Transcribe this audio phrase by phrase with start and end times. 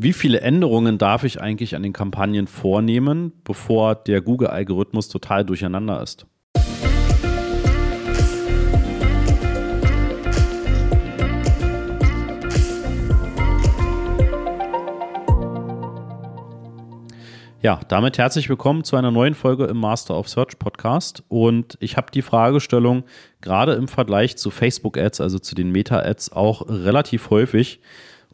[0.00, 6.00] Wie viele Änderungen darf ich eigentlich an den Kampagnen vornehmen, bevor der Google-Algorithmus total durcheinander
[6.00, 6.24] ist?
[17.60, 21.24] Ja, damit herzlich willkommen zu einer neuen Folge im Master of Search Podcast.
[21.26, 23.02] Und ich habe die Fragestellung
[23.40, 27.80] gerade im Vergleich zu Facebook Ads, also zu den Meta Ads, auch relativ häufig.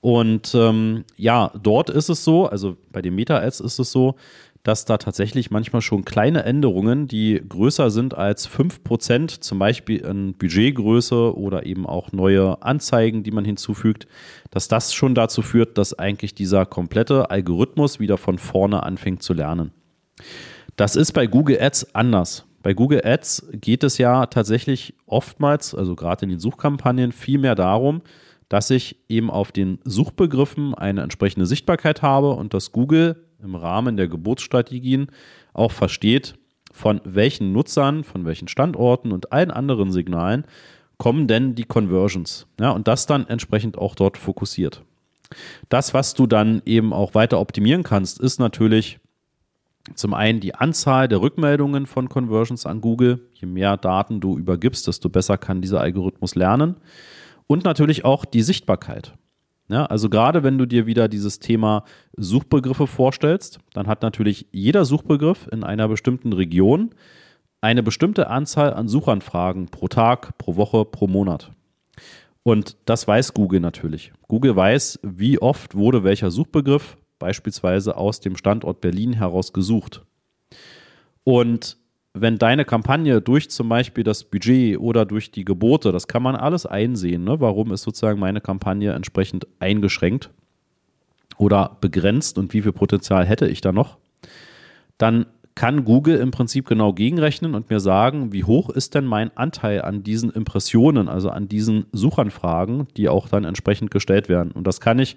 [0.05, 4.17] Und ähm, ja, dort ist es so, also bei den Meta Ads ist es so,
[4.63, 10.35] dass da tatsächlich manchmal schon kleine Änderungen, die größer sind als 5%, zum Beispiel in
[10.35, 14.07] Budgetgröße oder eben auch neue Anzeigen, die man hinzufügt,
[14.51, 19.33] dass das schon dazu führt, dass eigentlich dieser komplette Algorithmus wieder von vorne anfängt zu
[19.33, 19.73] lernen.
[20.77, 22.45] Das ist bei Google Ads anders.
[22.63, 27.55] Bei Google Ads geht es ja tatsächlich oftmals, also gerade in den Suchkampagnen, viel mehr
[27.55, 28.03] darum,
[28.55, 33.97] dass ich eben auf den Suchbegriffen eine entsprechende Sichtbarkeit habe und dass Google im Rahmen
[33.97, 35.09] der Geburtsstrategien
[35.55, 36.37] auch versteht,
[36.73, 40.45] von welchen Nutzern, von welchen Standorten und allen anderen Signalen
[40.99, 42.47] kommen denn die Conversions.
[42.61, 44.85] Ja, und das dann entsprechend auch dort fokussiert.
[45.69, 49.01] Das, was du dann eben auch weiter optimieren kannst, ist natürlich
[49.97, 53.19] zum einen die Anzahl der Rückmeldungen von Conversions an Google.
[53.33, 56.77] Je mehr Daten du übergibst, desto besser kann dieser Algorithmus lernen.
[57.47, 59.15] Und natürlich auch die Sichtbarkeit.
[59.69, 61.85] Ja, also gerade wenn du dir wieder dieses Thema
[62.17, 66.91] Suchbegriffe vorstellst, dann hat natürlich jeder Suchbegriff in einer bestimmten Region
[67.63, 71.51] eine bestimmte Anzahl an Suchanfragen pro Tag, pro Woche, pro Monat.
[72.43, 74.13] Und das weiß Google natürlich.
[74.29, 80.03] Google weiß, wie oft wurde welcher Suchbegriff beispielsweise aus dem Standort Berlin heraus gesucht.
[81.25, 81.79] Und
[82.15, 86.37] wenn deine Kampagne durch zum Beispiel das Budget oder durch die Gebote, das kann man
[86.37, 87.41] alles einsehen, ne?
[87.41, 90.31] warum ist sozusagen meine Kampagne entsprechend eingeschränkt
[91.37, 93.99] oder begrenzt und wie viel Potenzial hätte ich da noch,
[94.97, 99.37] dann kann Google im Prinzip genau gegenrechnen und mir sagen, wie hoch ist denn mein
[99.37, 104.51] Anteil an diesen Impressionen, also an diesen Suchanfragen, die auch dann entsprechend gestellt werden.
[104.51, 105.17] Und das kann ich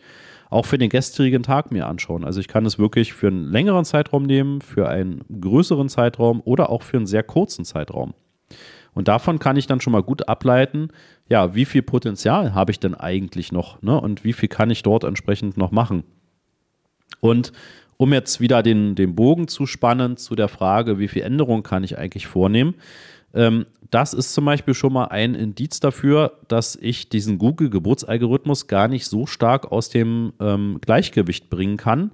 [0.50, 2.24] auch für den gestrigen Tag mir anschauen.
[2.24, 6.69] Also ich kann es wirklich für einen längeren Zeitraum nehmen, für einen größeren Zeitraum oder
[6.69, 8.13] auch für einen sehr kurzen Zeitraum.
[8.94, 10.90] Und davon kann ich dann schon mal gut ableiten,
[11.30, 14.00] ja, wie viel Potenzial habe ich denn eigentlich noch ne?
[14.00, 16.03] und wie viel kann ich dort entsprechend noch machen.
[17.19, 17.52] Und
[17.97, 21.84] um jetzt wieder den, den Bogen zu spannen zu der Frage, wie viel Änderungen kann
[21.84, 22.75] ich eigentlich vornehmen,
[23.34, 28.87] ähm, das ist zum Beispiel schon mal ein Indiz dafür, dass ich diesen Google-Geburtsalgorithmus gar
[28.87, 32.11] nicht so stark aus dem ähm, Gleichgewicht bringen kann.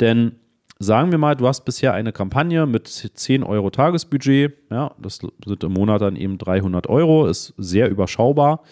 [0.00, 0.36] Denn
[0.78, 5.64] sagen wir mal, du hast bisher eine Kampagne mit 10 Euro Tagesbudget, ja, das sind
[5.64, 8.62] im Monat dann eben 300 Euro, ist sehr überschaubar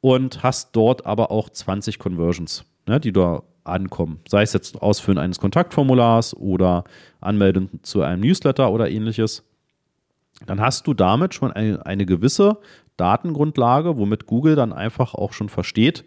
[0.00, 4.20] und hast dort aber auch 20 Conversions, ne, die da ankommen.
[4.28, 6.84] Sei es jetzt Ausfüllen eines Kontaktformulars oder
[7.20, 9.44] Anmelden zu einem Newsletter oder ähnliches
[10.46, 12.58] dann hast du damit schon eine, eine gewisse
[12.96, 16.04] Datengrundlage, womit Google dann einfach auch schon versteht,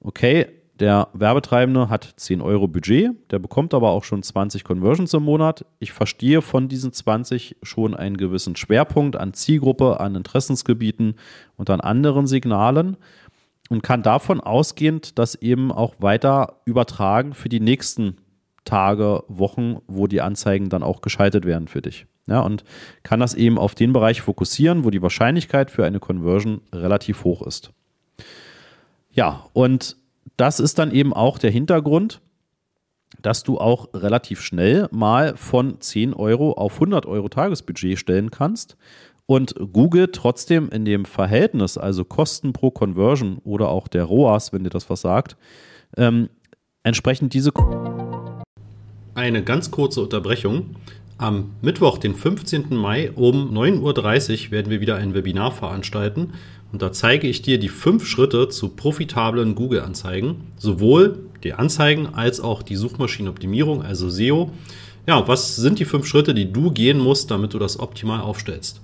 [0.00, 0.46] okay,
[0.78, 5.64] der Werbetreibende hat 10 Euro Budget, der bekommt aber auch schon 20 Conversions im Monat.
[5.80, 11.16] Ich verstehe von diesen 20 schon einen gewissen Schwerpunkt an Zielgruppe, an Interessensgebieten
[11.56, 12.96] und an anderen Signalen
[13.68, 18.16] und kann davon ausgehend das eben auch weiter übertragen für die nächsten
[18.64, 22.06] Tage, Wochen, wo die Anzeigen dann auch geschaltet werden für dich.
[22.26, 22.64] Ja, und
[23.02, 27.42] kann das eben auf den Bereich fokussieren, wo die Wahrscheinlichkeit für eine Conversion relativ hoch
[27.42, 27.72] ist.
[29.10, 29.96] Ja, und
[30.36, 32.20] das ist dann eben auch der Hintergrund,
[33.22, 38.76] dass du auch relativ schnell mal von 10 Euro auf 100 Euro Tagesbudget stellen kannst
[39.26, 44.64] und Google trotzdem in dem Verhältnis, also Kosten pro Conversion oder auch der ROAS, wenn
[44.64, 45.36] dir das was sagt,
[45.96, 46.28] ähm,
[46.82, 47.52] entsprechend diese.
[49.18, 50.76] Eine ganz kurze Unterbrechung.
[51.16, 52.76] Am Mittwoch, den 15.
[52.76, 53.80] Mai um 9.30
[54.44, 56.34] Uhr werden wir wieder ein Webinar veranstalten
[56.70, 62.40] und da zeige ich dir die fünf Schritte zu profitablen Google-Anzeigen, sowohl die Anzeigen als
[62.40, 64.52] auch die Suchmaschinenoptimierung, also SEO.
[65.08, 68.80] Ja, was sind die fünf Schritte, die du gehen musst, damit du das optimal aufstellst?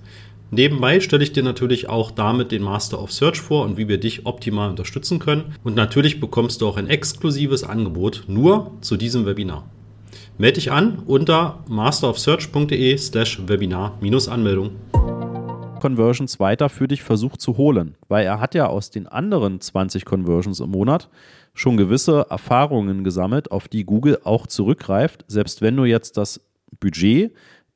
[0.50, 3.98] Nebenbei stelle ich dir natürlich auch damit den Master of Search vor und wie wir
[3.98, 5.54] dich optimal unterstützen können.
[5.62, 9.70] Und natürlich bekommst du auch ein exklusives Angebot nur zu diesem Webinar.
[10.36, 14.72] Melde dich an unter masterofsearch.de slash Webinar-Anmeldung.
[15.80, 20.04] Conversions weiter für dich versucht zu holen, weil er hat ja aus den anderen 20
[20.04, 21.08] Conversions im Monat
[21.52, 26.40] schon gewisse Erfahrungen gesammelt, auf die Google auch zurückgreift, selbst wenn du jetzt das
[26.80, 27.32] Budget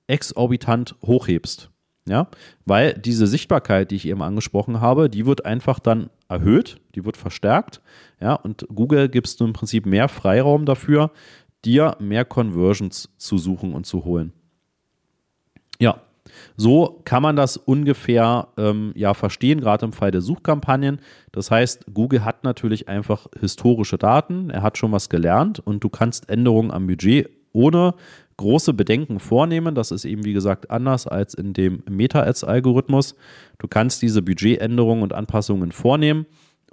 [0.08, 1.70] exorbitant hochhebst.
[2.08, 2.28] Ja,
[2.64, 7.18] weil diese Sichtbarkeit, die ich eben angesprochen habe, die wird einfach dann erhöht, die wird
[7.18, 7.82] verstärkt.
[8.20, 11.12] Ja, und Google gibst du im Prinzip mehr Freiraum dafür,
[11.64, 14.32] dir mehr Conversions zu suchen und zu holen.
[15.80, 16.00] Ja,
[16.56, 21.00] so kann man das ungefähr ähm, ja verstehen, gerade im Fall der Suchkampagnen.
[21.32, 25.88] Das heißt, Google hat natürlich einfach historische Daten, er hat schon was gelernt und du
[25.88, 27.94] kannst Änderungen am Budget ohne
[28.36, 29.74] große Bedenken vornehmen.
[29.74, 33.14] Das ist eben, wie gesagt, anders als in dem Meta-Ads-Algorithmus.
[33.58, 36.26] Du kannst diese Budgetänderungen und Anpassungen vornehmen,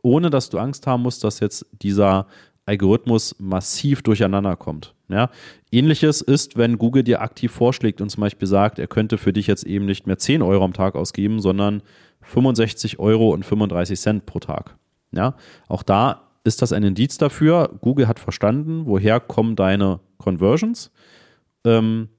[0.03, 2.27] ohne dass du Angst haben musst, dass jetzt dieser
[2.65, 4.95] Algorithmus massiv durcheinander kommt.
[5.07, 5.29] Ja?
[5.71, 9.47] Ähnliches ist, wenn Google dir aktiv vorschlägt und zum Beispiel sagt, er könnte für dich
[9.47, 11.83] jetzt eben nicht mehr 10 Euro am Tag ausgeben, sondern
[12.21, 14.75] 65 Euro und 35 Cent pro Tag.
[15.11, 15.35] Ja?
[15.67, 17.77] Auch da ist das ein Indiz dafür.
[17.81, 20.91] Google hat verstanden, woher kommen deine Conversions
[21.65, 22.09] ähm,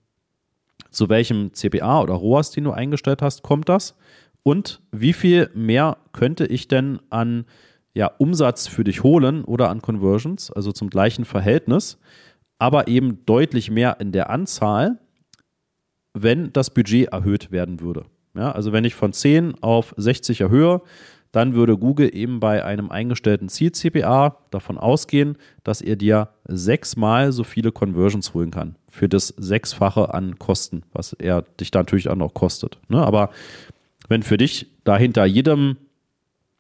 [0.91, 3.97] zu welchem CPA oder ROAS, den du eingestellt hast, kommt das?
[4.43, 7.47] Und wie viel mehr könnte ich denn an
[7.97, 11.99] ja, Umsatz für dich holen oder an Conversions, also zum gleichen Verhältnis,
[12.59, 14.99] aber eben deutlich mehr in der Anzahl,
[16.13, 18.05] wenn das Budget erhöht werden würde.
[18.35, 20.83] Ja, also wenn ich von 10 auf 60 erhöhe,
[21.33, 27.45] dann würde Google eben bei einem eingestellten Ziel-CPA davon ausgehen, dass er dir sechsmal so
[27.45, 28.77] viele Conversions holen kann.
[28.91, 32.79] Für das Sechsfache an Kosten, was er dich natürlich auch noch kostet.
[32.89, 32.99] Ne?
[32.99, 33.31] Aber
[34.09, 35.79] wenn für dich da hinter jedem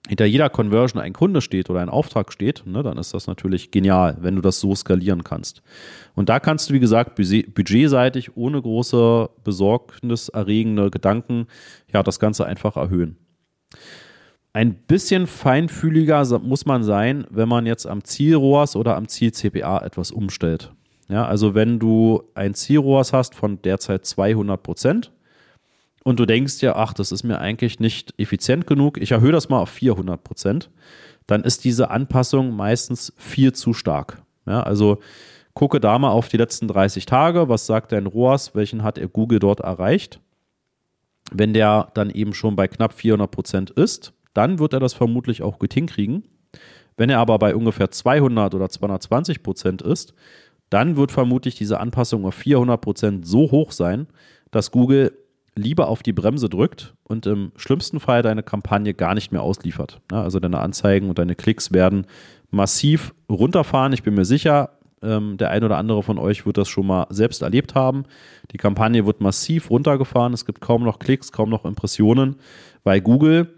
[0.08, 3.70] hinter jeder Conversion ein Kunde steht oder ein Auftrag steht, ne, dann ist das natürlich
[3.70, 5.62] genial, wenn du das so skalieren kannst.
[6.14, 11.46] Und da kannst du, wie gesagt, budgetseitig ohne große besorgniserregende Gedanken
[11.92, 13.16] ja das Ganze einfach erhöhen.
[14.52, 20.10] Ein bisschen feinfühliger muss man sein, wenn man jetzt am Zielrohrs oder am Ziel-CPA etwas
[20.10, 20.72] umstellt.
[21.08, 25.12] Ja, also wenn du ein Zielrohrs hast von derzeit 200 Prozent
[26.06, 29.48] und du denkst ja, ach, das ist mir eigentlich nicht effizient genug, ich erhöhe das
[29.48, 30.70] mal auf 400 Prozent,
[31.26, 34.22] dann ist diese Anpassung meistens viel zu stark.
[34.46, 35.00] Ja, also
[35.52, 39.08] gucke da mal auf die letzten 30 Tage, was sagt dein ROAS, welchen hat er
[39.08, 40.20] Google dort erreicht.
[41.32, 45.42] Wenn der dann eben schon bei knapp 400 Prozent ist, dann wird er das vermutlich
[45.42, 46.22] auch gut hinkriegen.
[46.96, 50.14] Wenn er aber bei ungefähr 200 oder 220 Prozent ist,
[50.70, 54.06] dann wird vermutlich diese Anpassung auf 400 Prozent so hoch sein,
[54.52, 55.10] dass Google
[55.56, 60.00] lieber auf die Bremse drückt und im schlimmsten Fall deine Kampagne gar nicht mehr ausliefert.
[60.12, 62.06] Also deine Anzeigen und deine Klicks werden
[62.50, 63.92] massiv runterfahren.
[63.94, 67.06] Ich bin mir sicher, ähm, der ein oder andere von euch wird das schon mal
[67.08, 68.04] selbst erlebt haben.
[68.52, 70.34] Die Kampagne wird massiv runtergefahren.
[70.34, 72.36] Es gibt kaum noch Klicks, kaum noch Impressionen,
[72.84, 73.48] weil Google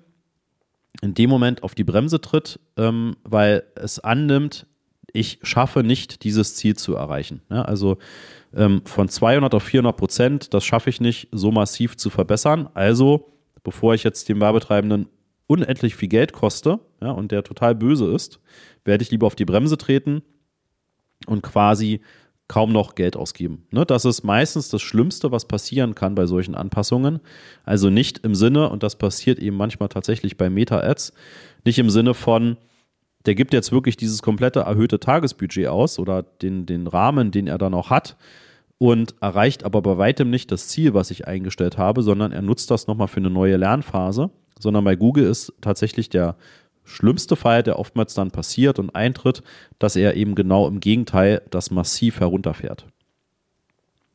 [1.03, 4.67] in dem Moment auf die Bremse tritt, ähm, weil es annimmt,
[5.13, 7.43] ich schaffe nicht, dieses Ziel zu erreichen.
[7.51, 7.99] Ja, also
[8.55, 12.69] ähm, von 200 auf 400 Prozent, das schaffe ich nicht, so massiv zu verbessern.
[12.75, 13.33] Also,
[13.65, 15.09] bevor ich jetzt dem Werbetreibenden
[15.47, 18.41] unendlich viel Geld koste ja, und der total böse ist,
[18.85, 20.23] werde ich lieber auf die Bremse treten
[21.27, 22.01] und quasi
[22.49, 23.67] kaum noch Geld ausgeben.
[23.71, 27.21] Ne, das ist meistens das Schlimmste, was passieren kann bei solchen Anpassungen.
[27.65, 31.13] Also nicht im Sinne, und das passiert eben manchmal tatsächlich bei Meta-Ads,
[31.65, 32.57] nicht im Sinne von,
[33.29, 37.59] der gibt jetzt wirklich dieses komplette erhöhte Tagesbudget aus oder den, den Rahmen, den er
[37.59, 38.17] dann auch hat
[38.79, 42.71] und erreicht aber bei weitem nicht das Ziel, was ich eingestellt habe, sondern er nutzt
[42.71, 46.37] das nochmal für eine neue Lernphase, sondern bei Google ist tatsächlich der
[46.85, 49.43] schlimmste Fall, der oftmals dann passiert und eintritt,
[49.79, 52.87] dass er eben genau im Gegenteil das massiv herunterfährt.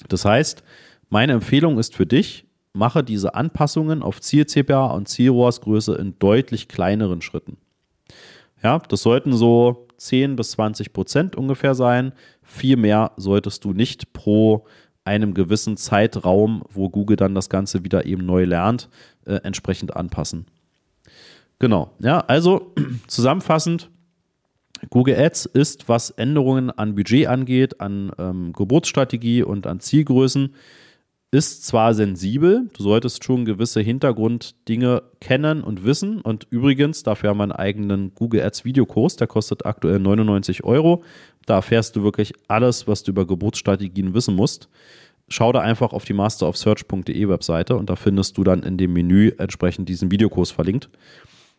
[0.09, 0.63] Das heißt,
[1.11, 7.21] meine Empfehlung ist für dich, mache diese Anpassungen auf Ziel-CPA und Zielrohrsgröße in deutlich kleineren
[7.21, 7.57] Schritten.
[8.63, 12.13] Ja, das sollten so 10 bis 20 Prozent ungefähr sein.
[12.41, 14.65] Viel mehr solltest du nicht pro
[15.05, 18.89] einem gewissen Zeitraum, wo Google dann das Ganze wieder eben neu lernt,
[19.25, 20.45] äh, entsprechend anpassen.
[21.59, 22.73] Genau, ja, also
[23.07, 23.89] zusammenfassend,
[24.89, 30.55] Google Ads ist, was Änderungen an Budget angeht, an ähm, Geburtsstrategie und an Zielgrößen,
[31.33, 36.21] ist zwar sensibel, du solltest schon gewisse Hintergrunddinge kennen und wissen.
[36.21, 41.03] Und übrigens, dafür haben wir einen eigenen Google Ads Videokurs, der kostet aktuell 99 Euro.
[41.47, 44.69] Da erfährst du wirklich alles, was du über Geburtsstrategien wissen musst.
[45.27, 49.31] Schau da einfach auf die masterofsearch.de Webseite und da findest du dann in dem Menü
[49.39, 50.89] entsprechend diesen Videokurs verlinkt.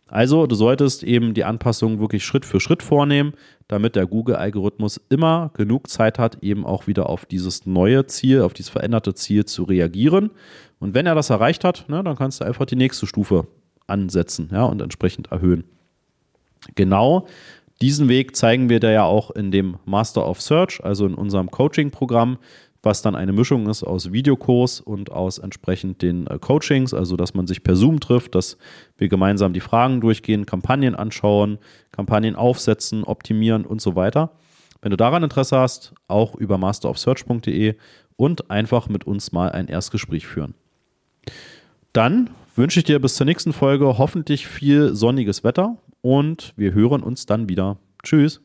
[0.09, 3.33] Also, du solltest eben die Anpassungen wirklich Schritt für Schritt vornehmen,
[3.69, 8.53] damit der Google-Algorithmus immer genug Zeit hat, eben auch wieder auf dieses neue Ziel, auf
[8.53, 10.31] dieses veränderte Ziel zu reagieren.
[10.79, 13.47] Und wenn er das erreicht hat, ne, dann kannst du einfach die nächste Stufe
[13.87, 15.65] ansetzen ja, und entsprechend erhöhen.
[16.75, 17.27] Genau
[17.81, 21.51] diesen Weg zeigen wir da ja auch in dem Master of Search, also in unserem
[21.51, 22.39] Coaching-Programm,
[22.85, 27.35] was dann eine Mischung ist aus Videokurs und aus entsprechend den äh, Coachings, also dass
[27.35, 28.57] man sich per Zoom trifft, dass
[28.97, 31.59] wir gemeinsam die Fragen durchgehen, Kampagnen anschauen,
[31.93, 34.33] Kampagnen aufsetzen, optimieren und so weiter.
[34.83, 37.75] Wenn du daran Interesse hast, auch über masterofsearch.de
[38.17, 40.55] und einfach mit uns mal ein Erstgespräch führen.
[41.93, 47.03] Dann wünsche ich dir bis zur nächsten Folge hoffentlich viel sonniges Wetter und wir hören
[47.03, 47.79] uns dann wieder.
[48.03, 48.41] Tschüss.